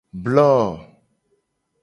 [0.27, 0.49] Blo.